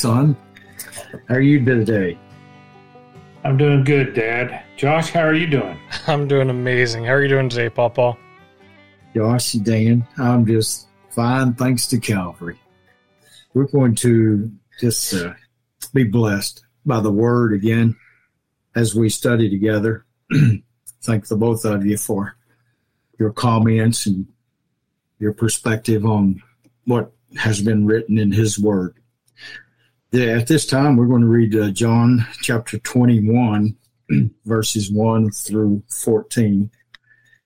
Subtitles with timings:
[0.00, 0.36] Hey, son.
[1.28, 2.18] How are you today?
[3.44, 4.64] I'm doing good, Dad.
[4.78, 5.78] Josh, how are you doing?
[6.06, 7.04] I'm doing amazing.
[7.04, 8.16] How are you doing today, Papa?
[9.14, 12.58] Josh, Dan, I'm just fine, thanks to Calvary.
[13.52, 14.50] We're going to
[14.80, 15.34] just uh,
[15.92, 17.94] be blessed by the Word again
[18.74, 20.06] as we study together.
[21.02, 22.38] Thank the both of you for
[23.18, 24.26] your comments and
[25.18, 26.42] your perspective on
[26.86, 28.96] what has been written in His Word.
[30.12, 33.76] At this time, we're going to read uh, John chapter 21,
[34.44, 36.68] verses 1 through 14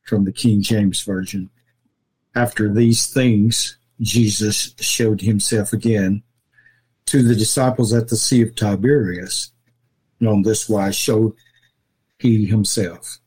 [0.07, 1.51] from the King James Version.
[2.35, 6.23] After these things, Jesus showed himself again
[7.05, 9.53] to the disciples at the Sea of Tiberias.
[10.19, 11.35] And on this wise showed
[12.19, 13.19] he himself.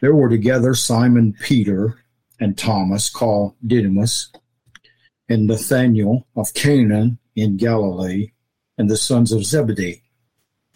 [0.00, 2.00] There were together Simon Peter
[2.40, 4.32] and Thomas, called Didymus,
[5.28, 8.32] and Nathanael of Cana in Galilee,
[8.76, 10.02] and the sons of Zebedee,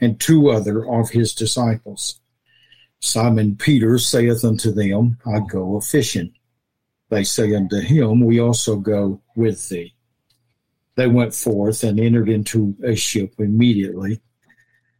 [0.00, 2.20] and two other of his disciples.
[3.00, 6.32] Simon Peter saith unto them, I go a fishing.
[7.10, 9.94] They say unto him, We also go with thee.
[10.96, 14.20] They went forth and entered into a ship immediately,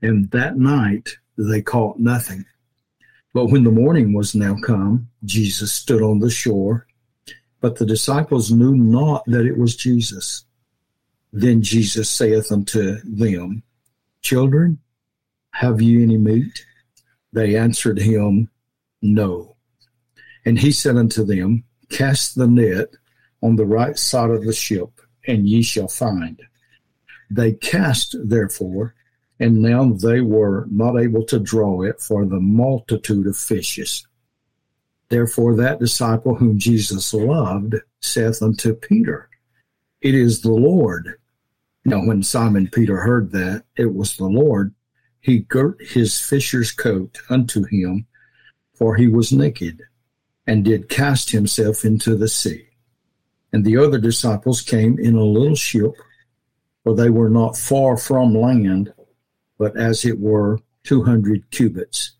[0.01, 2.45] and that night they caught nothing.
[3.35, 6.87] But when the morning was now come, Jesus stood on the shore,
[7.61, 10.45] but the disciples knew not that it was Jesus.
[11.33, 13.63] Then Jesus saith unto them,
[14.23, 14.79] Children,
[15.53, 16.65] have ye any meat?
[17.33, 18.49] They answered him,
[19.03, 19.57] No.
[20.45, 22.95] And he said unto them, Cast the net
[23.43, 26.41] on the right side of the ship, and ye shall find.
[27.31, 28.95] They cast, therefore,
[29.39, 34.08] and now they were not able to draw it for the multitude of fishes.
[35.11, 39.31] Therefore, that disciple whom Jesus loved saith unto Peter,
[40.01, 41.15] It is the Lord.
[41.85, 44.75] Now, when Simon Peter heard that it was the Lord,
[45.21, 48.07] he girt his fisher's coat unto him,
[48.75, 49.83] for he was naked,
[50.47, 52.67] and did cast himself into the sea.
[53.53, 55.93] And the other disciples came in a little ship,
[56.85, 58.93] for they were not far from land,
[59.59, 62.13] but as it were two hundred cubits,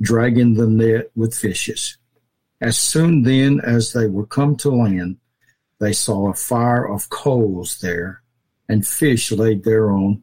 [0.00, 1.98] dragging the net with fishes.
[2.64, 5.18] As soon then as they were come to land,
[5.80, 8.22] they saw a fire of coals there,
[8.70, 10.22] and fish laid thereon,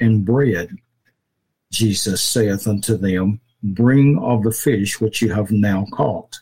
[0.00, 0.70] and bread.
[1.70, 6.40] Jesus saith unto them, Bring of the fish which you have now caught.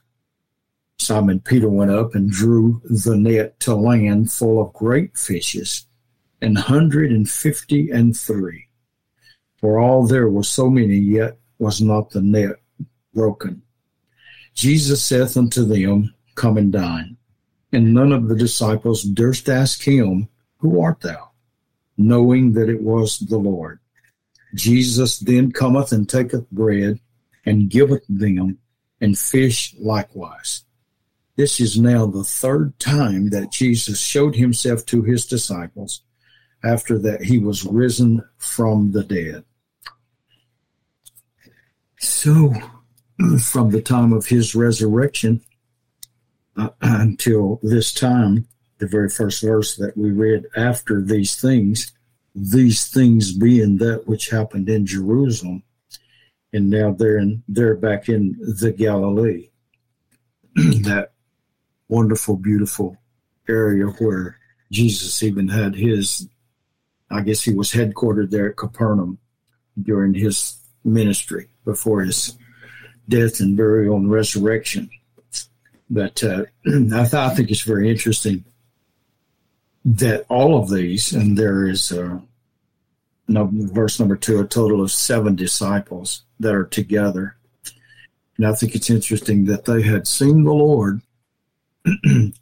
[1.01, 5.85] Simon Peter went up and drew the net to land full of great fishes,
[6.41, 8.69] an hundred and fifty and three.
[9.57, 12.55] For all there were so many, yet was not the net
[13.13, 13.63] broken.
[14.61, 17.17] Jesus saith unto them, Come and dine.
[17.73, 20.29] And none of the disciples durst ask him,
[20.59, 21.31] Who art thou?
[22.01, 23.79] knowing that it was the Lord.
[24.55, 26.99] Jesus then cometh and taketh bread
[27.45, 28.59] and giveth them,
[29.01, 30.65] and fish likewise.
[31.37, 36.03] This is now the third time that Jesus showed himself to his disciples
[36.63, 39.45] after that he was risen from the dead.
[41.99, 42.55] So,
[43.43, 45.41] from the time of his resurrection
[46.57, 48.47] uh, until this time,
[48.79, 51.93] the very first verse that we read after these things,
[52.35, 55.63] these things being that which happened in Jerusalem,
[56.53, 59.51] and now they're in they're back in the Galilee,
[60.55, 61.13] that
[61.89, 62.97] wonderful, beautiful
[63.49, 64.37] area where
[64.71, 66.29] Jesus even had his,
[67.11, 69.19] I guess he was headquartered there at Capernaum
[69.81, 72.39] during his ministry before his
[73.11, 74.89] death and burial and resurrection.
[75.91, 78.45] But uh, I, th- I think it's very interesting
[79.85, 82.21] that all of these, and there is uh,
[83.29, 87.37] no, verse number two, a total of seven disciples that are together.
[88.37, 91.03] And I think it's interesting that they had seen the Lord
[92.05, 92.33] in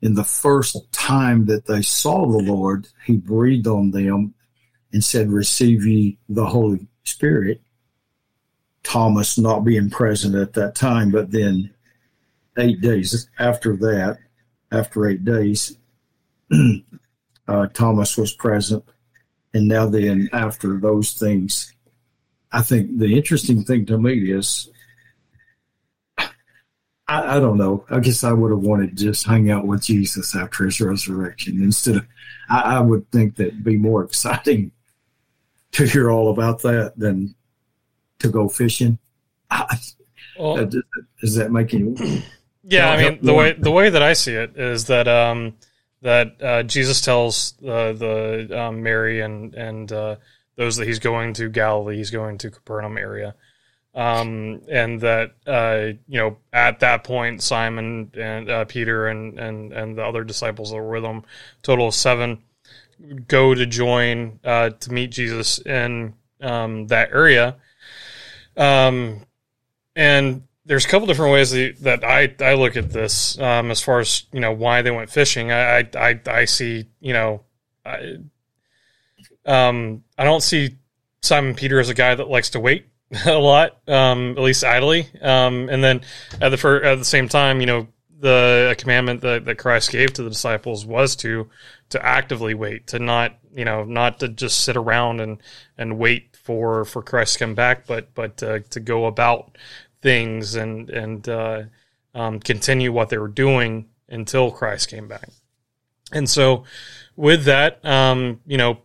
[0.00, 4.34] the first time that they saw the Lord, he breathed on them
[4.92, 7.60] and said, Receive ye the Holy Spirit.
[8.86, 11.74] Thomas not being present at that time, but then
[12.56, 14.18] eight days after that,
[14.70, 15.76] after eight days,
[17.48, 18.84] uh, Thomas was present.
[19.52, 21.74] And now, then, after those things,
[22.52, 24.70] I think the interesting thing to me is
[27.08, 27.84] I, I, don't know.
[27.90, 31.60] I guess I would have wanted to just hang out with Jesus after his resurrection
[31.62, 32.06] instead of,
[32.48, 34.70] I, I would think that'd be more exciting
[35.72, 37.34] to hear all about that than
[38.18, 38.98] to go fishing.
[40.38, 40.66] well,
[41.20, 42.22] does, that make any
[42.68, 45.54] Yeah, I mean the way the way that I see it is that um,
[46.02, 50.16] that uh, Jesus tells uh, the um, Mary and and uh,
[50.56, 53.36] those that he's going to Galilee, he's going to Capernaum area,
[53.94, 59.72] um, and that uh, you know at that point Simon and uh, Peter and and
[59.72, 61.22] and the other disciples that were with him,
[61.62, 62.42] total of seven,
[63.28, 67.56] go to join uh, to meet Jesus in um, that area,
[68.56, 69.20] um,
[69.94, 71.50] and there's a couple different ways
[71.80, 75.10] that I, I look at this um, as far as you know why they went
[75.10, 75.52] fishing.
[75.52, 77.44] I I, I see you know
[77.84, 78.16] I,
[79.44, 80.76] um, I don't see
[81.22, 82.86] Simon Peter as a guy that likes to wait
[83.26, 85.08] a lot, um, at least idly.
[85.20, 86.02] Um, and then
[86.40, 87.88] at the for, at the same time, you know,
[88.18, 91.48] the commandment that, that Christ gave to the disciples was to
[91.90, 95.42] to actively wait, to not you know not to just sit around and
[95.78, 99.56] and wait for for Christ to come back, but but uh, to go about
[100.02, 101.62] things and and uh,
[102.14, 105.28] um, continue what they were doing until Christ came back.
[106.12, 106.64] And so,
[107.16, 108.82] with that, um, you know,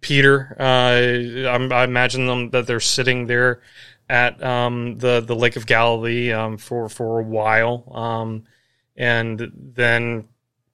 [0.00, 3.60] Peter, uh, I, imagine them that they're sitting there
[4.08, 8.44] at um, the the Lake of Galilee um, for for a while, um,
[8.96, 10.26] and then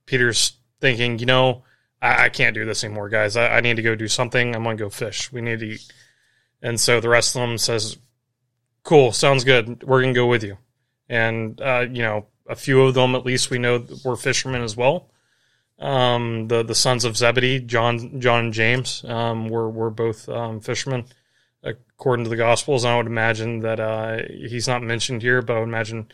[0.07, 1.65] Peter's thinking, you know,
[2.03, 3.37] I, I can't do this anymore, guys.
[3.37, 4.55] I, I, need to go do something.
[4.55, 5.33] I'm gonna go fish.
[5.33, 5.93] We need to eat.
[6.61, 7.97] And so the rest of them says,
[8.83, 9.83] cool, sounds good.
[9.85, 10.59] We're gonna go with you.
[11.09, 14.77] And uh, you know, a few of them at least we know were fishermen as
[14.77, 15.09] well.
[15.79, 20.61] Um, the the sons of Zebedee, John John and James, um, were were both um,
[20.61, 21.07] fishermen
[21.63, 22.85] according to the Gospels.
[22.85, 26.11] I would imagine that uh, he's not mentioned here, but I would imagine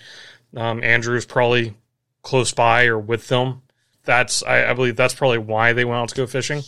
[0.57, 1.75] um, Andrew's probably
[2.23, 3.63] close by or with them.
[4.09, 6.63] That's I, I believe that's probably why they went out to go fishing.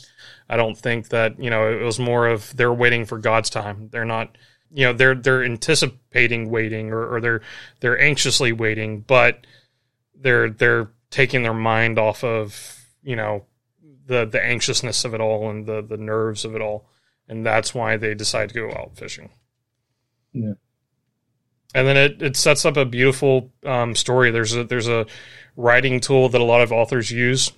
[0.51, 3.89] I don't think that you know it was more of they're waiting for God's time.
[3.91, 4.37] They're not
[4.71, 7.41] you know they're they're anticipating waiting or, or they're
[7.81, 9.47] they're anxiously waiting, but
[10.15, 13.47] they're they're taking their mind off of you know
[14.05, 16.91] the the anxiousness of it all and the the nerves of it all,
[17.27, 19.31] and that's why they decide to go out fishing.
[20.35, 20.53] Yeah.
[21.75, 24.31] And then it, it sets up a beautiful um, story.
[24.31, 25.07] There's a there's a
[25.57, 27.53] writing tool that a lot of authors use,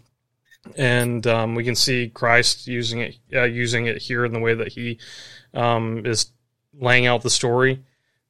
[0.76, 4.54] and um, we can see Christ using it uh, using it here in the way
[4.54, 4.98] that he
[5.54, 6.30] um, is
[6.78, 7.82] laying out the story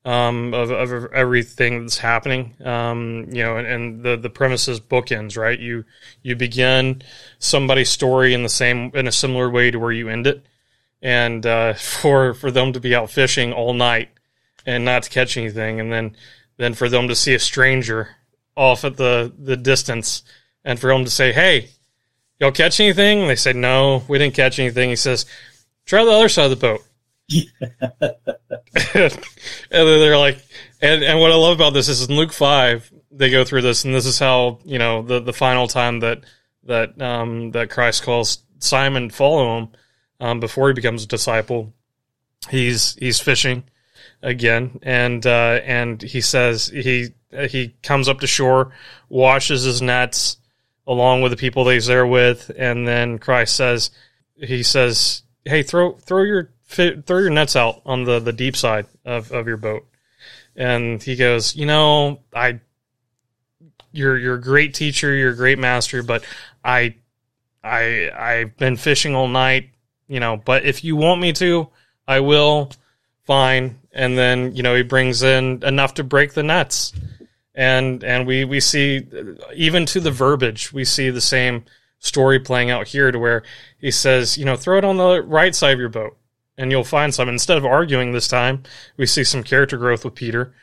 [0.05, 2.55] um, of, of everything that's happening.
[2.65, 5.59] Um, you know, and, and, the the premise is bookends, right?
[5.59, 5.85] You
[6.23, 7.03] you begin
[7.39, 10.45] somebody's story in the same in a similar way to where you end it,
[11.01, 14.11] and uh, for for them to be out fishing all night
[14.67, 16.17] and not to catch anything, and then
[16.57, 18.17] then for them to see a stranger
[18.57, 20.23] off at the the distance,
[20.65, 21.71] and for them to say, "Hey,
[22.39, 25.27] y'all catch anything?" And they say, "No, we didn't catch anything." He says,
[25.87, 26.83] "Try the other side of the boat."
[28.95, 29.19] and
[29.71, 30.39] they're like,
[30.81, 33.85] and, and what I love about this is in Luke five, they go through this,
[33.85, 36.25] and this is how you know the the final time that
[36.65, 39.69] that um, that Christ calls Simon follow him
[40.21, 41.73] um, before he becomes a disciple.
[42.51, 43.65] He's he's fishing
[44.23, 47.15] again, and uh, and he says he
[47.49, 48.73] he comes up to shore,
[49.09, 50.37] washes his nets
[50.87, 53.91] along with the people that he's there with, and then Christ says
[54.37, 58.87] he says, "Hey, throw throw your throw your nets out on the, the deep side
[59.05, 59.87] of, of your boat.
[60.57, 62.61] And he goes, you know, I,
[63.93, 65.15] you're, you're a great teacher.
[65.15, 66.25] You're a great master, but
[66.65, 66.97] I,
[67.63, 69.71] I, I've been fishing all night,
[70.09, 71.69] you know, but if you want me to,
[72.07, 72.71] I will
[73.25, 73.79] fine.
[73.93, 76.93] And then, you know, he brings in enough to break the nets.
[77.55, 79.07] And, and we, we see
[79.55, 81.65] even to the verbiage, we see the same
[81.99, 83.43] story playing out here to where
[83.79, 86.17] he says, you know, throw it on the right side of your boat
[86.59, 87.29] and you'll find some.
[87.29, 88.63] Instead of arguing this time,
[88.97, 90.55] we see some character growth with Peter,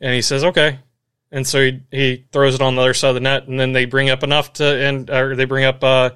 [0.00, 0.78] and he says, "Okay."
[1.32, 3.72] And so he, he throws it on the other side of the net, and then
[3.72, 6.10] they bring up enough to, and or they bring up, uh,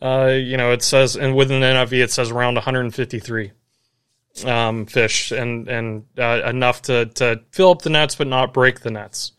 [0.00, 3.52] uh, you know, it says, and within the NIV it says around 153
[4.44, 8.80] um, fish, and and uh, enough to to fill up the nets, but not break
[8.80, 9.32] the nets.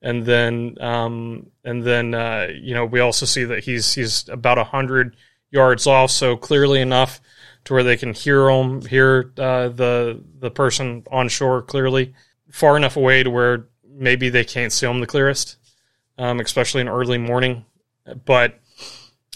[0.00, 4.58] And then, um, and then, uh, you know, we also see that he's he's about
[4.68, 5.16] hundred
[5.50, 7.20] yards off, so clearly enough
[7.64, 12.14] to where they can hear them, hear uh, the the person on shore clearly,
[12.50, 15.56] far enough away to where maybe they can't see him the clearest,
[16.16, 17.64] um, especially in early morning.
[18.24, 18.60] But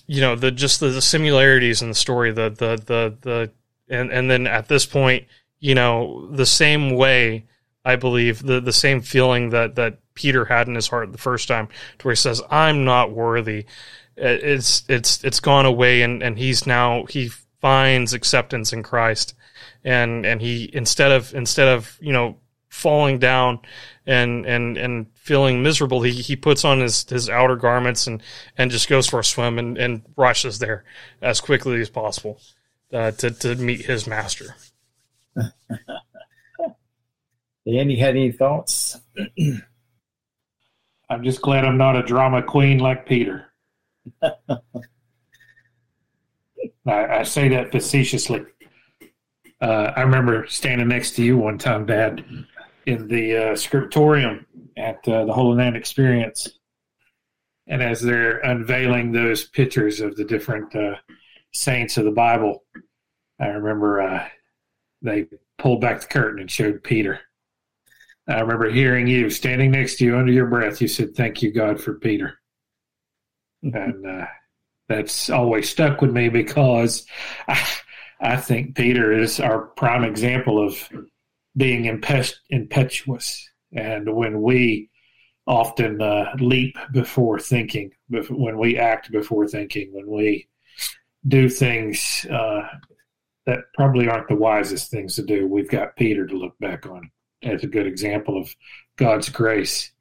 [0.06, 3.50] you know, the just the, the similarities in the story, the the the the
[3.92, 5.26] and and then at this point,
[5.60, 7.44] you know, the same way
[7.84, 11.48] I believe the the same feeling that that Peter had in his heart the first
[11.48, 11.68] time,
[11.98, 13.66] to where he says, "I'm not worthy."
[14.16, 17.30] It's it's it's gone away, and and he's now he
[17.60, 19.34] finds acceptance in Christ,
[19.84, 22.36] and and he instead of instead of you know
[22.68, 23.60] falling down
[24.06, 28.20] and and and feeling miserable, he, he puts on his, his outer garments and,
[28.58, 30.82] and just goes for a swim and, and rushes there
[31.20, 32.40] as quickly as possible
[32.92, 34.54] uh, to, to meet his master.
[37.66, 39.00] Andy, had any thoughts?
[41.10, 43.52] I'm just glad I'm not a drama queen like Peter.
[44.22, 44.38] I,
[46.86, 48.44] I, say that facetiously.
[49.60, 52.24] Uh, I remember standing next to you one time, Dad,
[52.86, 54.46] in the uh, scriptorium
[54.76, 56.48] at uh, the Holy Land Experience.
[57.68, 60.96] And as they're unveiling those pictures of the different uh,
[61.52, 62.64] saints of the Bible,
[63.40, 64.28] I remember uh,
[65.02, 65.26] they
[65.58, 67.20] pulled back the curtain and showed Peter.
[68.28, 70.80] I remember hearing you standing next to you under your breath.
[70.80, 72.38] You said, Thank you, God, for Peter.
[73.62, 74.26] and uh,
[74.88, 77.06] that's always stuck with me because
[77.48, 77.60] I,
[78.20, 80.88] I think Peter is our prime example of
[81.56, 83.48] being impet- impetuous.
[83.74, 84.90] And when we
[85.46, 90.48] often uh, leap before thinking, when we act before thinking, when we
[91.26, 92.66] do things uh,
[93.46, 97.10] that probably aren't the wisest things to do, we've got Peter to look back on
[97.42, 98.54] as a good example of
[98.96, 99.92] God's grace.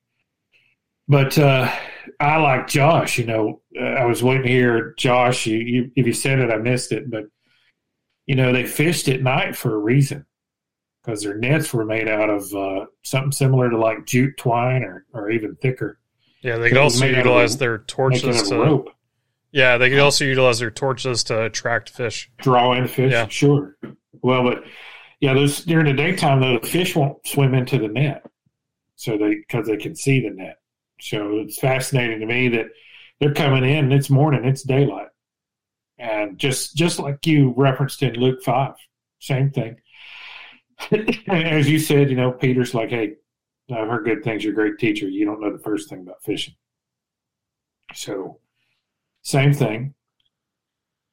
[1.07, 1.71] But uh,
[2.19, 3.17] I like Josh.
[3.17, 5.45] You know, uh, I was waiting to hear Josh.
[5.45, 7.09] You, you, if you said it, I missed it.
[7.09, 7.25] But
[8.27, 10.25] you know, they fished at night for a reason
[11.03, 15.05] because their nets were made out of uh, something similar to like jute twine or,
[15.13, 15.99] or even thicker.
[16.41, 18.89] Yeah, they could also utilize their torches to rope.
[19.51, 23.11] Yeah, they could also utilize their torches to attract fish, draw in fish.
[23.11, 23.27] Yeah.
[23.27, 23.75] Sure.
[24.21, 24.63] Well, but
[25.19, 28.25] yeah, those during the daytime, though, the fish won't swim into the net,
[28.95, 30.57] so they because they can see the net.
[31.01, 32.67] So it's fascinating to me that
[33.19, 33.91] they're coming in.
[33.91, 34.45] It's morning.
[34.45, 35.09] It's daylight,
[35.97, 38.75] and just just like you referenced in Luke five,
[39.19, 39.75] same thing.
[41.27, 43.15] As you said, you know, Peter's like, "Hey,
[43.71, 44.43] I've heard good things.
[44.43, 45.07] You're a great teacher.
[45.07, 46.55] You don't know the first thing about fishing."
[47.93, 48.39] So,
[49.23, 49.93] same thing.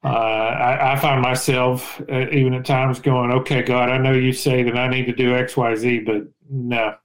[0.03, 4.31] Uh, I, I, find myself uh, even at times going, "Okay, God, I know you
[4.31, 6.95] say that I need to do X, Y, Z, but no,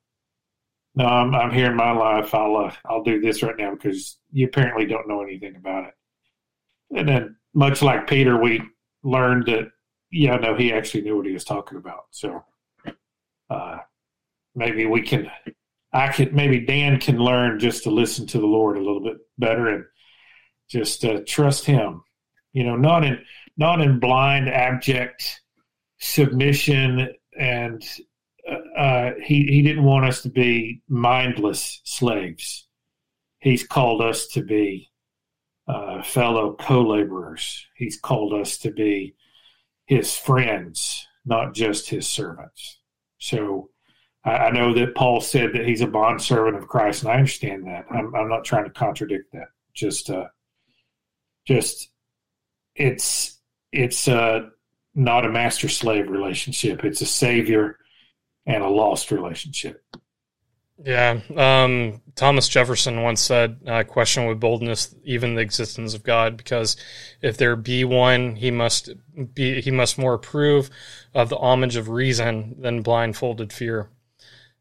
[0.94, 2.32] no, I'm, I'm here in my life.
[2.32, 5.94] I'll uh, I'll do this right now because you apparently don't know anything about it."
[6.96, 8.62] And then, much like Peter, we
[9.02, 9.72] learned that
[10.14, 12.04] yeah, no, he actually knew what he was talking about.
[12.12, 12.44] So
[13.50, 13.78] uh,
[14.54, 15.28] maybe we can,
[15.92, 19.16] I could, maybe Dan can learn just to listen to the Lord a little bit
[19.38, 19.84] better and
[20.68, 22.02] just uh, trust Him.
[22.52, 23.18] You know, not in
[23.56, 25.40] not in blind, abject
[25.98, 27.84] submission, and
[28.50, 32.66] uh, uh he he didn't want us to be mindless slaves.
[33.38, 34.90] He's called us to be
[35.68, 37.66] uh, fellow co-laborers.
[37.76, 39.14] He's called us to be
[39.86, 42.78] his friends, not just his servants.
[43.18, 43.70] So
[44.24, 47.66] I, know that Paul said that he's a bond servant of Christ, and I understand
[47.66, 47.84] that.
[47.90, 49.48] I'm, I'm not trying to contradict that.
[49.74, 50.26] Just, uh,
[51.44, 51.90] just
[52.74, 53.38] it's
[53.72, 54.48] it's uh,
[54.94, 56.84] not a master slave relationship.
[56.84, 57.78] It's a savior
[58.46, 59.84] and a lost relationship.
[60.82, 61.20] Yeah.
[61.36, 66.76] Um, Thomas Jefferson once said, uh, question with boldness even the existence of God, because
[67.22, 68.90] if there be one, he must
[69.34, 70.70] be, he must more approve
[71.14, 73.88] of the homage of reason than blindfolded fear.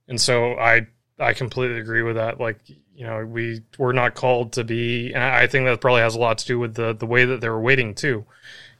[0.07, 0.87] And so I,
[1.19, 2.39] I completely agree with that.
[2.39, 6.15] Like, you know, we, we're not called to be, and I think that probably has
[6.15, 8.25] a lot to do with the, the way that they're waiting too.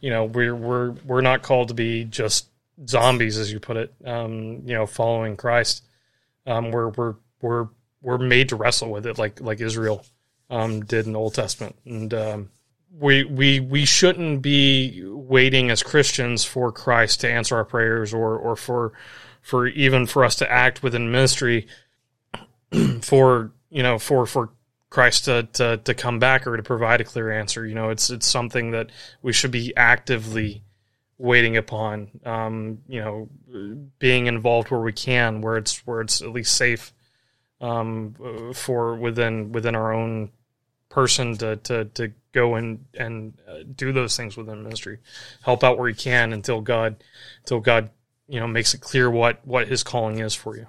[0.01, 2.47] You know, we're, we're, we're not called to be just
[2.87, 5.83] zombies, as you put it, um, you know, following Christ.
[6.45, 7.67] Um, we're, we're, we're
[8.03, 10.05] we're made to wrestle with it like like Israel
[10.49, 12.49] um, did in the Old Testament, and um,
[12.91, 18.37] we we we shouldn't be waiting as Christians for Christ to answer our prayers or
[18.37, 18.93] or for
[19.41, 21.67] for even for us to act within ministry
[23.01, 24.49] for you know for for
[24.93, 27.65] Christ to, to to come back or to provide a clear answer.
[27.65, 28.91] You know, it's it's something that
[29.23, 30.63] we should be actively
[31.17, 32.11] waiting upon.
[32.23, 36.93] Um, you know, being involved where we can, where it's where it's at least safe
[37.59, 40.31] um, for within within our own
[40.89, 44.99] person to to to go and and uh, do those things within ministry,
[45.41, 47.03] help out where you can until God
[47.39, 47.89] until God
[48.27, 50.67] you know makes it clear what what His calling is for you.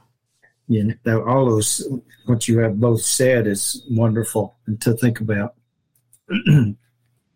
[0.66, 1.87] Yeah, all those
[2.26, 5.54] what you have both said is wonderful to think about.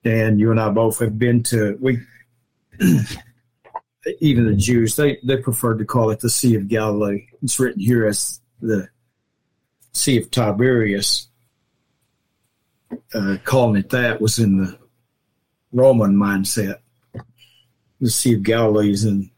[0.05, 2.01] and you and I both have been to we
[4.21, 7.27] even the Jews they they preferred to call it the Sea of Galilee.
[7.43, 8.89] It's written here as the
[9.93, 11.29] Sea of Tiberias,
[13.15, 14.79] uh, calling it that was in the
[15.73, 16.77] Roman mindset.
[18.01, 19.31] The Sea of Galilee is in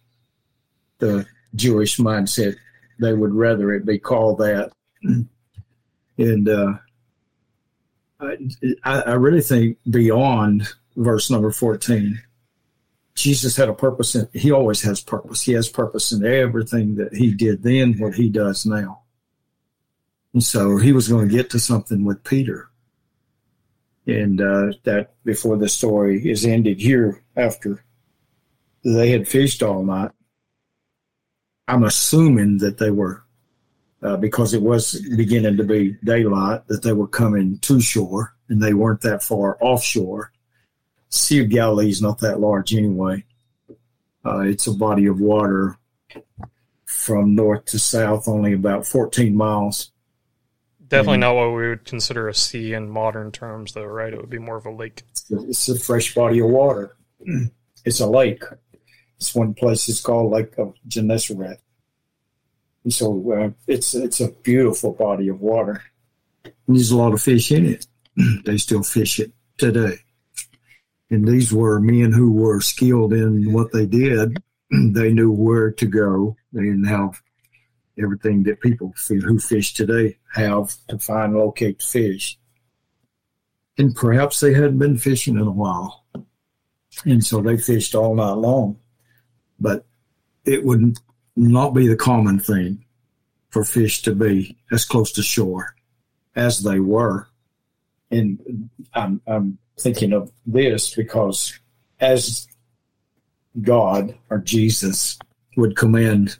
[0.99, 2.57] the Jewish mindset.
[3.01, 4.73] They would rather it be called that.
[6.19, 6.75] And uh,
[8.21, 8.37] I,
[8.85, 12.21] I really think beyond verse number 14,
[13.15, 14.15] Jesus had a purpose.
[14.15, 15.43] In, he always has purpose.
[15.43, 19.03] He has purpose in everything that he did then, what he does now.
[20.33, 22.69] And so he was going to get to something with Peter.
[24.07, 27.85] And uh, that before the story is ended here, after
[28.85, 30.11] they had fished all night,
[31.71, 33.23] I'm assuming that they were,
[34.03, 38.61] uh, because it was beginning to be daylight, that they were coming to shore and
[38.61, 40.33] they weren't that far offshore.
[41.11, 43.25] Sea of Galilee is not that large anyway.
[44.25, 45.79] Uh, it's a body of water
[46.87, 49.93] from north to south, only about 14 miles.
[50.89, 54.13] Definitely and, not what we would consider a sea in modern terms, though, right?
[54.13, 55.05] It would be more of a lake.
[55.31, 56.97] It's a fresh body of water.
[57.83, 58.45] It's a lake.
[59.21, 61.59] It's one place it's called Lake of Gennesaret.
[62.85, 65.83] And so uh, it's it's a beautiful body of water.
[66.45, 67.87] And there's a lot of fish in it.
[68.47, 69.99] they still fish it today.
[71.11, 74.43] And these were men who were skilled in what they did.
[74.71, 76.37] they knew where to go.
[76.55, 77.21] They didn't have
[77.99, 82.39] everything that people who fish today have to find locate fish.
[83.77, 86.07] And perhaps they hadn't been fishing in a while.
[87.05, 88.79] And so they fished all night long.
[89.61, 89.85] But
[90.45, 90.99] it would
[91.37, 92.85] not be the common thing
[93.51, 95.75] for fish to be as close to shore
[96.37, 97.29] as they were.
[98.11, 101.59] And I'm, I'm thinking of this because
[102.01, 102.47] as
[103.61, 105.19] God or Jesus
[105.57, 106.39] would command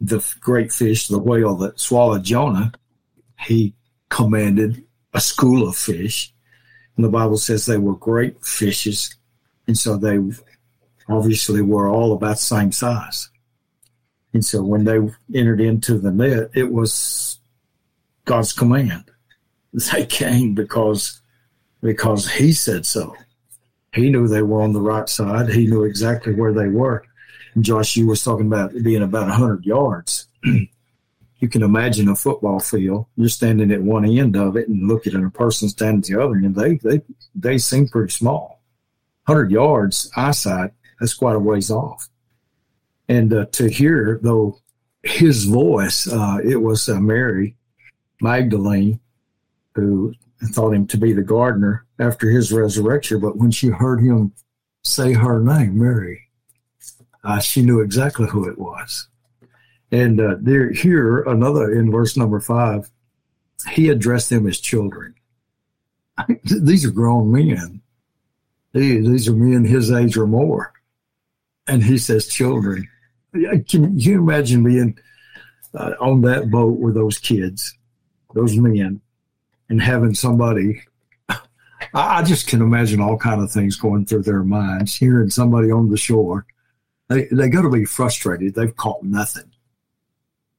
[0.00, 2.72] the great fish, the whale that swallowed Jonah,
[3.40, 3.74] he
[4.08, 6.32] commanded a school of fish.
[6.96, 9.16] And the Bible says they were great fishes.
[9.66, 10.18] And so they
[11.08, 13.28] obviously were all about the same size.
[14.32, 14.98] And so when they
[15.38, 17.38] entered into the net, it was
[18.24, 19.04] God's command.
[19.92, 21.20] They came because
[21.82, 23.16] because he said so.
[23.92, 25.48] He knew they were on the right side.
[25.48, 27.04] He knew exactly where they were.
[27.54, 30.28] And Josh, you was talking about being about 100 yards.
[30.44, 33.06] you can imagine a football field.
[33.16, 36.22] You're standing at one end of it and looking at a person standing at the
[36.22, 37.02] other, and they they
[37.34, 38.62] they seem pretty small.
[39.26, 42.08] 100 yards eyesight that's quite a ways off.
[43.08, 44.58] And uh, to hear, though,
[45.02, 47.56] his voice, uh, it was uh, Mary
[48.20, 49.00] Magdalene
[49.74, 53.20] who thought him to be the gardener after his resurrection.
[53.20, 54.32] But when she heard him
[54.82, 56.28] say her name, Mary,
[57.22, 59.08] uh, she knew exactly who it was.
[59.90, 62.90] And uh, there, here, another in verse number five,
[63.70, 65.14] he addressed them as children.
[66.44, 67.82] These are grown men.
[68.72, 70.73] These are men his age or more
[71.66, 72.88] and he says children.
[73.68, 74.98] Can you imagine being
[75.74, 77.76] uh, on that boat with those kids,
[78.34, 79.00] those men,
[79.68, 80.82] and having somebody?
[81.94, 84.96] I, just can imagine all kind of things going through their minds.
[84.96, 86.46] Hearing somebody on the shore,
[87.08, 88.54] they they got to be frustrated.
[88.54, 89.50] They've caught nothing.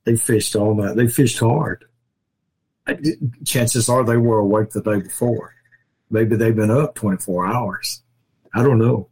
[0.03, 0.95] They fished all night.
[0.95, 1.85] They fished hard.
[3.45, 5.55] Chances are they were awake the day before.
[6.11, 8.03] Maybe they've been up 24 hours.
[8.53, 9.09] I don't know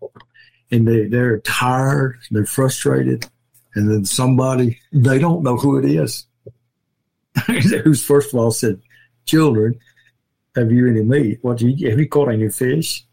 [0.73, 3.27] and they, they're tired, they're frustrated,
[3.75, 6.25] and then somebody, they don't know who it is,
[7.45, 8.81] who's first of all said,
[9.25, 9.79] Children,
[10.55, 11.39] have you any meat?
[11.43, 13.05] What you, have you caught any fish?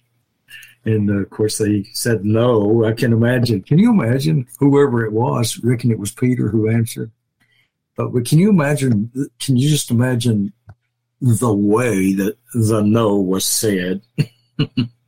[0.86, 2.84] And uh, of course, they said no.
[2.86, 3.62] I can imagine.
[3.62, 5.58] Can you imagine whoever it was?
[5.62, 7.10] Reckon it was Peter who answered.
[7.94, 9.10] But, but can you imagine?
[9.38, 10.52] Can you just imagine
[11.20, 14.00] the way that the no was said?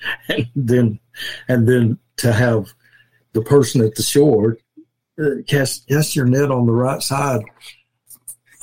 [0.28, 1.00] and then
[1.48, 2.72] and then to have
[3.32, 4.58] the person at the shore
[5.20, 7.42] uh, cast cast your net on the right side.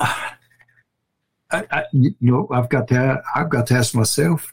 [1.48, 4.52] I, I, you know, I've got to I've got to ask myself,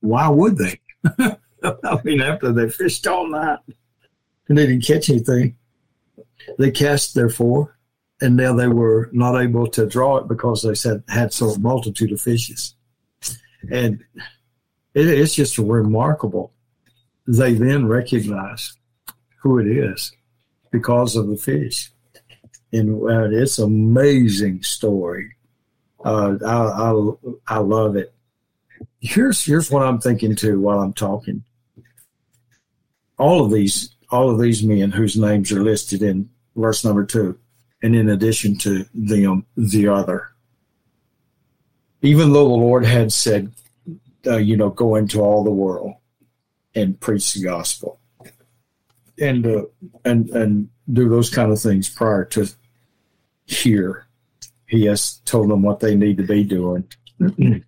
[0.00, 0.80] why would they?
[1.62, 3.60] I mean, after they fished all night
[4.48, 5.56] and they didn't catch anything,
[6.58, 7.78] they cast therefore,
[8.20, 12.12] and now they were not able to draw it because they said had so multitude
[12.12, 12.74] of fishes,
[13.70, 14.02] and
[14.94, 16.52] it, it's just remarkable
[17.26, 18.74] they then recognize
[19.40, 20.12] who it is
[20.70, 21.90] because of the fish.
[22.72, 25.36] And uh, it's an amazing story.
[26.04, 28.12] Uh, I, I, I love it.
[29.00, 31.44] Here's here's what I'm thinking too while I'm talking.
[33.18, 37.38] All of these all of these men whose names are listed in verse number two,
[37.82, 40.30] and in addition to them, the other.
[42.02, 43.52] Even though the Lord had said,
[44.26, 45.94] uh, you know, go into all the world,
[46.74, 48.00] and preach the gospel
[49.20, 49.62] and uh,
[50.04, 52.48] and and do those kind of things prior to
[53.46, 54.06] here
[54.66, 56.84] he has told them what they need to be doing.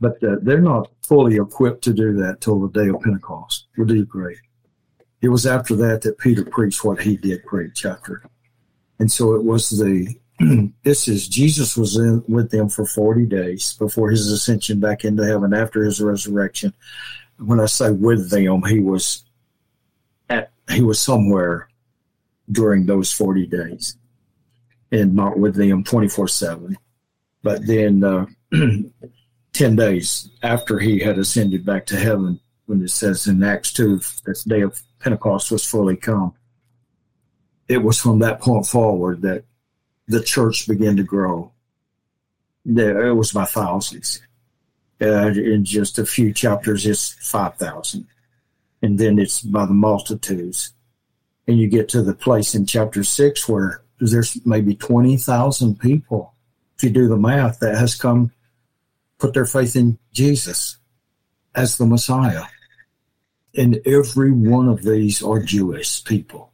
[0.00, 3.66] but uh, they're not fully equipped to do that till the day of Pentecost.
[3.76, 4.38] We'll do great.
[5.20, 8.22] It was after that that Peter preached what he did preach after.
[8.98, 10.14] And so it was the,
[10.82, 15.24] this is, Jesus was in with them for 40 days before his ascension back into
[15.24, 16.72] heaven after his resurrection.
[17.38, 19.24] When I say with them, he was
[20.28, 21.68] at, he was somewhere
[22.50, 23.96] during those 40 days
[24.92, 26.76] and not with them 24 7.
[27.42, 28.26] But then uh,
[29.52, 33.98] 10 days after he had ascended back to heaven, when it says in Acts 2
[34.24, 36.34] that the day of Pentecost was fully come,
[37.68, 39.44] it was from that point forward that
[40.08, 41.52] the church began to grow.
[42.64, 44.20] It was by thousands.
[45.00, 48.06] Uh, in just a few chapters, it's 5,000.
[48.82, 50.72] And then it's by the multitudes.
[51.46, 56.34] And you get to the place in chapter 6 where there's maybe 20,000 people,
[56.76, 58.32] if you do the math, that has come,
[59.18, 60.78] put their faith in Jesus
[61.54, 62.44] as the Messiah.
[63.56, 66.52] And every one of these are Jewish people.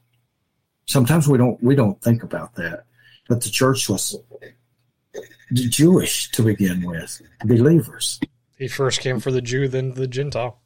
[0.87, 2.85] Sometimes we don't we don't think about that,
[3.33, 4.15] but the church was
[5.55, 8.21] Jewish to begin with, believers.
[8.59, 10.61] He first came for the Jew, then the Gentile.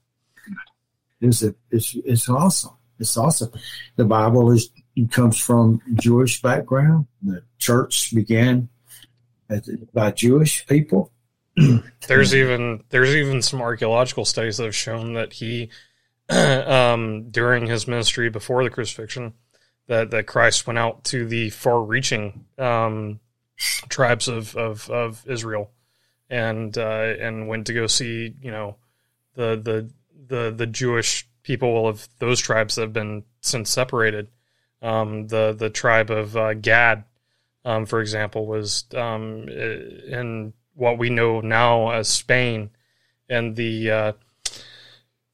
[1.21, 1.55] Is it?
[1.71, 2.73] It's it's awesome.
[2.99, 3.53] It's awesome.
[3.95, 4.71] The Bible is
[5.13, 7.07] comes from Jewish background.
[7.23, 8.69] The church began
[9.95, 11.13] by Jewish people.
[12.09, 15.71] there's even there's even some archaeological studies that have shown that he,
[16.29, 19.35] um, during his ministry before the crucifixion,
[19.87, 23.21] that that Christ went out to the far-reaching um,
[23.89, 25.71] tribes of, of, of Israel,
[26.29, 28.77] and uh, and went to go see you know
[29.35, 29.91] the the
[30.29, 34.29] the the Jewish people of those tribes that have been since separated.
[34.83, 37.05] Um, the the tribe of uh, Gad,
[37.65, 42.71] um, for example, was um, in what we know now as Spain,
[43.29, 44.13] and the uh,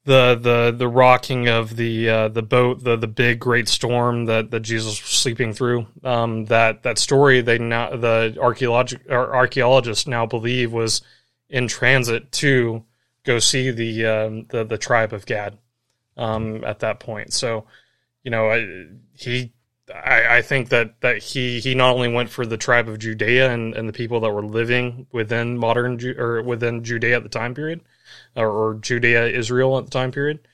[0.05, 4.51] the the the rocking of the uh, the boat, the the big great storm that,
[4.51, 5.87] that Jesus was sleeping through.
[6.03, 11.01] Um, that that story they now the archaeologic archaeologists now believe was
[11.49, 12.83] in transit to
[13.23, 15.57] go see the um, the the tribe of Gad
[16.17, 17.33] um, at that point.
[17.33, 17.65] So,
[18.23, 19.53] you know, I, he,
[19.93, 23.51] I, I, think that, that he, he not only went for the tribe of Judea
[23.51, 27.29] and, and the people that were living within modern Ju- or within Judea at the
[27.29, 27.81] time period,
[28.35, 30.47] or, Judea Israel at the time period,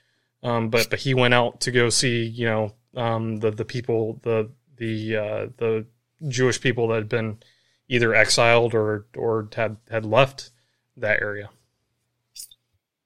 [0.43, 4.19] um, but but he went out to go see you know um, the the people
[4.24, 5.86] the the uh, the
[6.28, 7.39] Jewish people that had been
[7.88, 10.52] either exiled or or had had left
[10.98, 11.50] that area.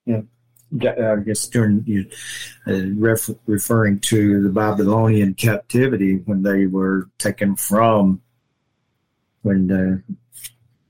[0.05, 0.21] Yeah.
[0.81, 2.09] I guess during you
[2.67, 8.21] uh, ref, referring to the Babylonian captivity when they were taken from
[9.43, 10.01] when the,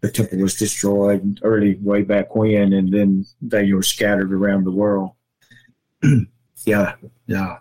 [0.03, 4.71] the temple was destroyed early way back when, and then they were scattered around the
[4.71, 5.11] world.
[6.65, 7.59] yeah, yeah.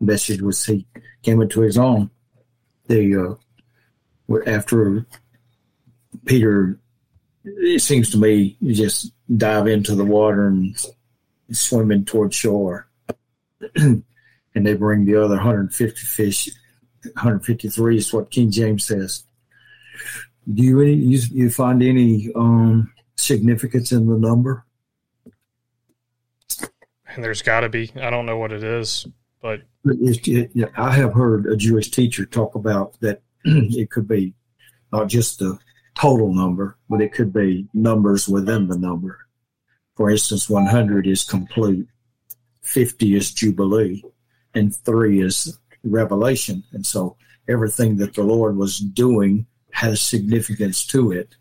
[0.00, 0.86] Message was he
[1.22, 2.08] came into his own.
[2.86, 3.36] The
[4.30, 5.06] uh, after
[6.24, 6.80] Peter,
[7.44, 10.74] it seems to me, you just dive into the water and
[11.50, 12.88] swimming toward shore.
[13.76, 14.02] and
[14.54, 16.48] they bring the other 150 fish,
[17.02, 19.24] 153 is what King James says.
[20.52, 24.64] Do you any, you, you find any um, significance in the number?
[27.06, 27.92] And there's got to be.
[28.00, 29.06] I don't know what it is,
[29.40, 33.22] but it, it, I have heard a Jewish teacher talk about that.
[33.44, 34.34] it could be
[34.92, 35.58] not just the
[35.94, 39.18] total number, but it could be numbers within the number.
[39.96, 41.86] For instance, 100 is complete,
[42.62, 44.02] 50 is Jubilee,
[44.54, 46.62] and 3 is Revelation.
[46.72, 47.16] And so
[47.48, 51.36] everything that the Lord was doing has significance to it.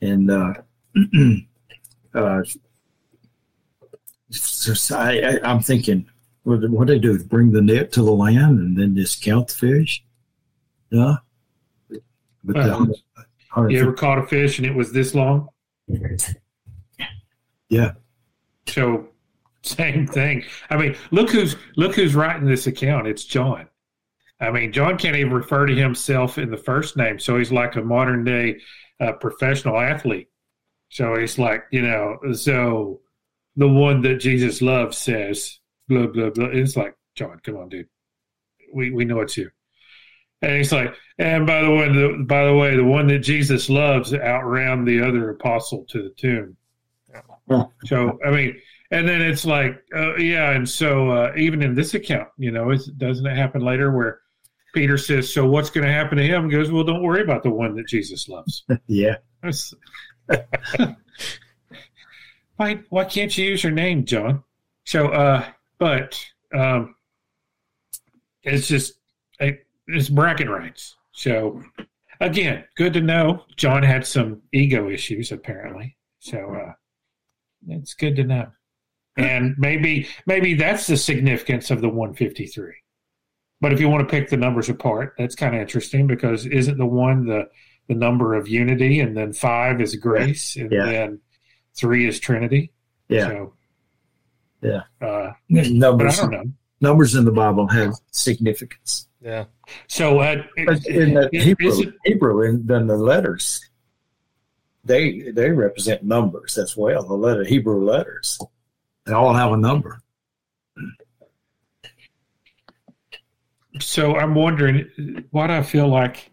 [0.00, 0.54] And uh,
[2.14, 2.42] uh,
[4.30, 6.08] so I, am thinking,
[6.44, 7.22] what, what do they do?
[7.24, 10.04] Bring the net to the land and then just count the fish?
[10.90, 11.16] Yeah.
[12.44, 12.86] But uh,
[13.68, 15.48] you ever caught a fish and it was this long?
[17.68, 17.92] Yeah.
[18.66, 19.08] So
[19.62, 20.44] same thing.
[20.70, 23.06] I mean, look who's look who's writing this account.
[23.06, 23.68] It's John.
[24.42, 27.76] I mean, John can't even refer to himself in the first name, so he's like
[27.76, 28.58] a modern day
[29.00, 30.28] uh, professional athlete.
[30.88, 33.00] So he's like, you know, so
[33.56, 36.46] the one that Jesus loves says, blah blah blah.
[36.46, 37.88] It's like, John, come on, dude.
[38.74, 39.50] We we know it's you.
[40.42, 43.70] And he's like, and by the way, the, by the way, the one that Jesus
[43.70, 46.56] loves outran the other apostle to the tomb.
[47.84, 51.94] So I mean, and then it's like, uh, yeah, and so uh, even in this
[51.94, 54.21] account, you know, doesn't it happen later where
[54.72, 57.42] Peter says, "So what's going to happen to him?" He goes, "Well, don't worry about
[57.42, 59.16] the one that Jesus loves." yeah.
[62.56, 64.42] why why can't you use your name, John?
[64.84, 65.44] So, uh,
[65.78, 66.94] but um,
[68.42, 68.94] it's just
[69.86, 70.96] it's bracket rights.
[71.12, 71.62] So
[72.20, 73.44] again, good to know.
[73.56, 75.96] John had some ego issues apparently.
[76.20, 76.72] So uh,
[77.68, 78.46] it's good to know.
[79.16, 82.72] And maybe maybe that's the significance of the 153.
[83.62, 86.76] But if you want to pick the numbers apart, that's kind of interesting because isn't
[86.76, 87.48] the one the
[87.88, 90.86] the number of unity, and then five is grace, and Yeah.
[90.86, 91.20] then
[91.74, 92.72] three is Trinity.
[93.08, 93.28] Yeah.
[93.28, 93.54] So,
[94.62, 94.82] Yeah.
[95.00, 96.44] Uh, but I Numbers, don't know.
[96.80, 99.08] numbers in the Bible have significance.
[99.20, 99.44] Yeah.
[99.88, 103.68] So uh, But in the is- Hebrew, is it- Hebrew, and then the letters,
[104.84, 107.04] they they represent numbers as well.
[107.06, 108.40] The letter Hebrew letters,
[109.06, 110.00] they all have a number.
[113.82, 116.30] So I'm wondering what I feel like.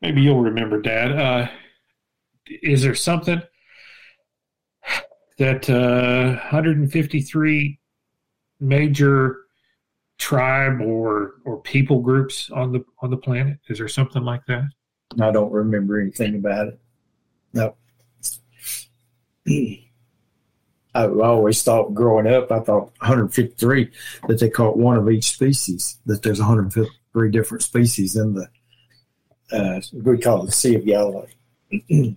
[0.00, 1.12] Maybe you'll remember, Dad.
[1.12, 1.48] Uh,
[2.46, 3.42] is there something
[5.38, 7.78] that uh, 153
[8.60, 9.36] major
[10.18, 13.58] tribe or or people groups on the on the planet?
[13.68, 14.68] Is there something like that?
[15.20, 16.80] I don't remember anything about it.
[17.52, 17.74] No.
[21.04, 23.90] I always thought growing up, I thought 153
[24.26, 25.98] that they caught one of each species.
[26.06, 28.48] That there's 153 different species in the
[29.50, 31.32] uh, we call it the Sea of Galilee.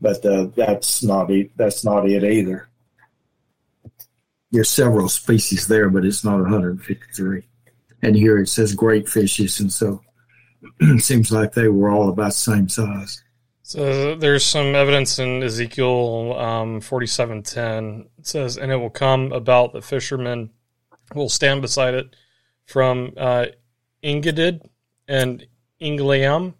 [0.00, 1.50] but uh, that's not it.
[1.56, 2.68] That's not it either.
[4.52, 7.42] There's several species there, but it's not 153.
[8.02, 10.02] And here it says great fishes, and so
[10.78, 13.23] it seems like they were all about the same size.
[13.66, 18.08] So there's some evidence in Ezekiel um, 47:10.
[18.18, 20.50] It says, "And it will come about that fishermen
[21.14, 22.14] will stand beside it
[22.66, 23.46] from uh,
[24.02, 24.20] En
[25.80, 26.54] Eglaim,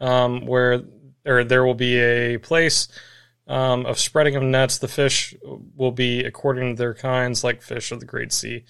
[0.00, 0.80] um, where
[1.26, 2.86] or there will be a place
[3.48, 4.78] um, of spreading of nets.
[4.78, 5.34] The fish
[5.74, 8.64] will be according to their kinds, like fish of the Great Sea.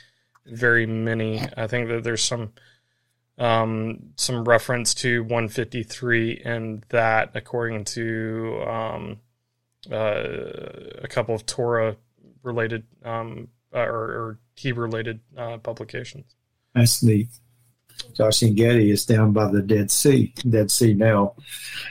[0.47, 1.43] Very many.
[1.55, 2.55] I think that there's some."
[3.39, 9.21] Um, some reference to 153 and that according to um,
[9.91, 10.25] uh,
[11.03, 11.97] a couple of Torah
[12.43, 16.35] related um, uh, or, or Hebrew related uh, publications.
[16.75, 17.29] That's neat.
[18.15, 20.33] Josh En Gedi is down by the Dead Sea.
[20.49, 21.35] Dead Sea now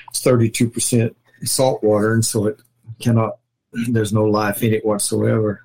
[0.10, 2.60] it's 32% salt water, and so it
[2.99, 3.38] cannot,
[3.89, 5.63] there's no life in it whatsoever.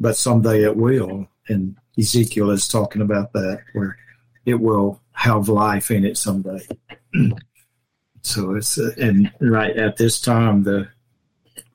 [0.00, 1.28] But someday it will.
[1.48, 3.98] And Ezekiel is talking about that, where
[4.46, 6.66] it will have life in it someday.
[8.22, 10.88] so it's, uh, and right at this time, the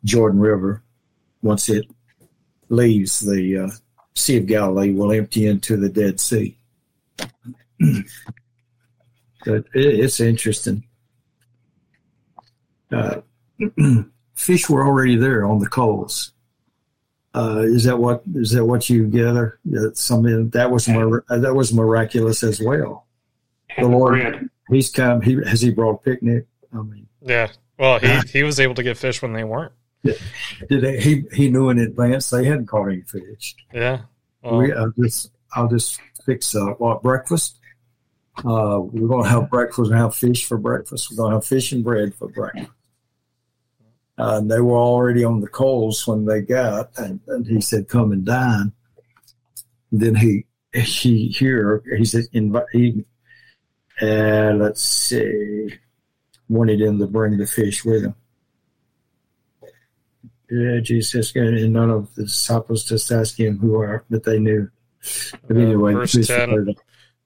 [0.04, 0.84] Jordan River,
[1.42, 1.86] once it
[2.70, 3.70] leaves the uh,
[4.16, 6.58] Sea of Galilee, will empty into the Dead Sea.
[7.20, 7.96] but
[9.46, 10.84] it, it's interesting.
[12.92, 13.22] Uh,
[14.36, 16.32] fish were already there on the coals.
[17.34, 19.60] Uh, is that what is that what you gather?
[19.66, 23.07] That something that was mir- that was miraculous as well.
[23.76, 24.50] And The Lord- bread.
[24.70, 25.22] He's come.
[25.22, 26.46] He has he brought a picnic.
[26.74, 27.48] I mean, Yeah.
[27.80, 29.72] Well, he, he was able to get fish when they weren't.
[30.04, 30.18] did
[30.70, 33.56] they, he he knew in advance they hadn't caught any fish.
[33.74, 34.02] Yeah.
[34.42, 37.60] Well, we, I'll just I'll just fix uh, what breakfast.
[38.40, 39.80] Uh, we're gonna have breakfast.
[39.80, 41.10] We're gonna have fish for breakfast.
[41.10, 42.70] We're gonna have fish and bread for breakfast.
[44.20, 47.88] Uh, and they were already on the coals when they got, and, and he said,
[47.88, 48.74] "Come and dine."
[49.92, 53.06] then he he here he said, "Invite he."
[54.02, 55.74] Uh, let's see,
[56.50, 58.16] wanted him to bring the fish with him.
[60.50, 64.70] Yeah, Jesus, and none of the disciples just asked him who are, but they knew.
[65.48, 66.76] But Uh, anyway, verse fish 10.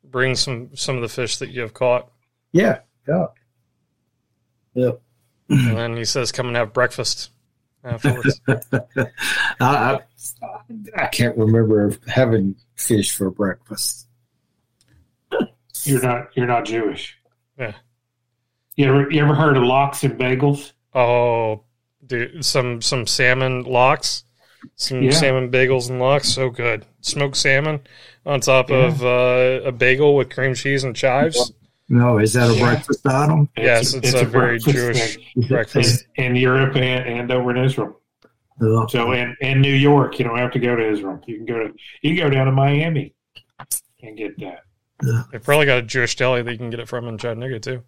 [0.03, 2.09] bring some some of the fish that you have caught,
[2.51, 3.27] yeah, yeah,
[4.73, 4.91] yeah.
[5.49, 7.29] and then he says, "Come and have breakfast."
[7.83, 8.39] Afterwards.
[8.47, 8.79] I,
[9.59, 9.99] I
[10.95, 14.07] I can't remember having fish for breakfast.
[15.83, 17.17] You're not you're not Jewish.
[17.57, 17.73] Yeah.
[18.75, 20.71] You ever you ever heard of lox and bagels?
[20.93, 21.63] oh,
[22.05, 24.23] dude, some some salmon lox,
[24.75, 25.11] some Yeah.
[25.11, 26.85] salmon bagels and lox, so good.
[27.01, 27.81] Smoked salmon
[28.25, 28.85] on top Yeah.
[28.87, 31.53] of uh, a bagel with cream cheese and chives.
[31.89, 32.65] No, is that a Yeah.
[32.73, 33.49] breakfast item?
[33.57, 36.05] Yes, it's a very Jewish thing breakfast.
[36.15, 37.99] in, in Europe and, and over in Israel.
[38.61, 38.85] No.
[38.87, 41.19] So in, in New York, you don't have to go to Israel.
[41.27, 43.13] You can go to you can go down to Miami
[44.03, 44.61] and get that.
[45.31, 47.83] They probably got a Jewish deli that you can get it from in Chattanooga too.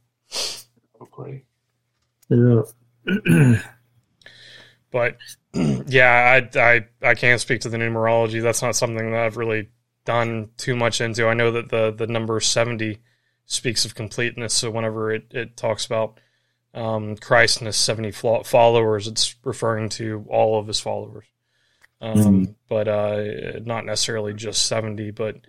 [0.99, 1.45] Hopefully.
[2.29, 2.63] Yeah.
[4.93, 5.17] But
[5.53, 8.41] yeah, I, I I can't speak to the numerology.
[8.41, 9.69] That's not something that I've really
[10.05, 11.27] done too much into.
[11.27, 12.99] I know that the the number seventy
[13.45, 14.53] speaks of completeness.
[14.53, 16.19] So whenever it, it talks about
[16.73, 21.25] um, Christ and his 70 followers, it's referring to all of his followers.
[21.99, 22.43] Um, mm-hmm.
[22.69, 25.41] But uh, not necessarily just 70, but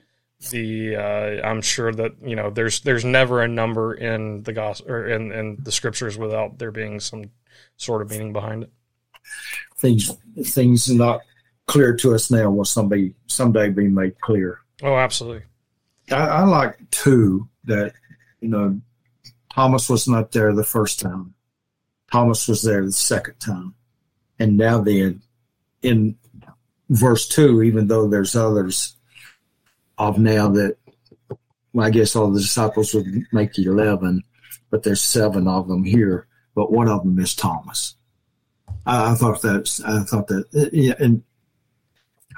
[0.51, 4.91] the uh, I'm sure that you know there's there's never a number in the gospel
[4.91, 7.31] or in, in the scriptures without there being some
[7.77, 8.73] sort of meaning behind it.
[9.77, 10.11] Things
[10.45, 11.21] things not
[11.67, 14.61] clear to us now will someday someday be made clear.
[14.83, 15.45] Oh, absolutely.
[16.11, 17.93] I, I like too that
[18.41, 18.81] you know
[19.53, 21.35] Thomas was not there the first time.
[22.13, 23.75] Thomas was there the second time,
[24.39, 25.23] and now then
[25.83, 26.17] in
[26.91, 28.97] verse two, even though there's others
[29.99, 30.77] of now that
[31.73, 34.23] well, I guess all the disciples would make eleven,
[34.71, 37.97] but there's seven of them here, but one of them is Thomas.
[38.87, 41.23] I, I thought that I thought that yeah, and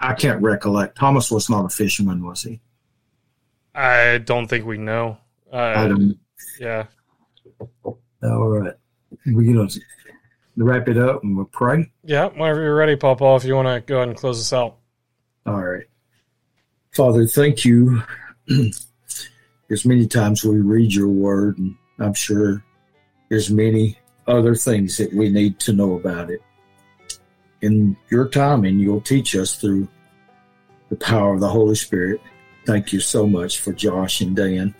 [0.00, 0.96] I can't recollect.
[0.96, 2.60] Thomas was not a fisherman, was he?
[3.74, 5.18] I don't think we know.
[5.52, 6.18] Uh, I don't.
[6.58, 6.86] Yeah.
[7.84, 8.74] All right.
[9.26, 9.68] We gonna
[10.56, 11.90] wrap it up and we'll pray.
[12.02, 13.36] Yeah, whenever you're ready, Papa.
[13.36, 14.78] If you want to go ahead and close this out.
[15.44, 15.84] All right.
[16.96, 18.02] Father, thank you.
[19.70, 22.64] as many times we read your word, and I'm sure
[23.28, 26.40] there's many other things that we need to know about it.
[27.60, 29.88] In your timing, you'll teach us through
[30.88, 32.18] the power of the Holy Spirit.
[32.64, 34.74] Thank you so much for Josh and Dan.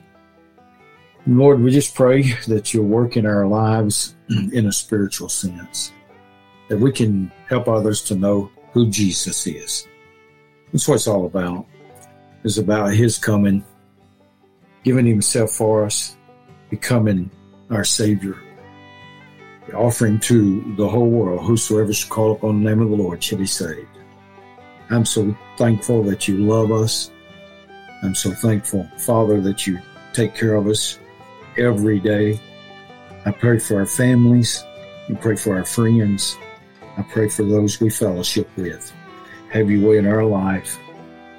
[1.26, 5.92] Lord, we just pray that you'll work in our lives in a spiritual sense,
[6.70, 9.87] that we can help others to know who Jesus is.
[10.72, 11.66] That's what it's all about
[12.47, 13.65] is about his coming,
[14.85, 16.17] giving himself for us,
[16.71, 17.29] becoming
[17.71, 18.37] our Savior,
[19.75, 23.39] offering to the whole world, whosoever shall call upon the name of the Lord shall
[23.39, 23.89] be saved.
[24.91, 27.11] I'm so thankful that you love us.
[28.05, 29.81] I'm so thankful, Father, that you
[30.13, 31.01] take care of us
[31.59, 32.41] every day.
[33.25, 34.63] I pray for our families.
[35.11, 36.37] I pray for our friends.
[36.97, 38.93] I pray for those we fellowship with.
[39.51, 40.79] Have your way in our life.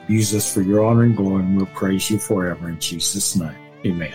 [0.07, 3.55] Use us for your honor and glory, and we'll praise you forever in Jesus' name.
[3.85, 4.13] Amen.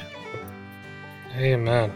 [1.37, 1.93] Amen.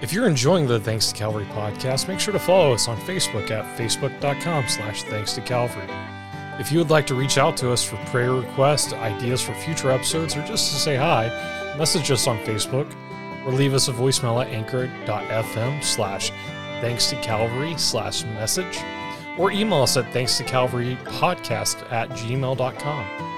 [0.00, 3.50] If you're enjoying the Thanks to Calvary podcast, make sure to follow us on Facebook
[3.50, 5.88] at facebook.com slash thanks to Calvary.
[6.60, 9.90] If you would like to reach out to us for prayer requests, ideas for future
[9.90, 11.28] episodes, or just to say hi,
[11.76, 12.92] message us on Facebook
[13.44, 16.30] or leave us a voicemail at anchor.fm slash
[16.80, 18.78] thanks to Calvary slash message
[19.38, 23.37] or email us at thanks to Calvary podcast at gmail.com.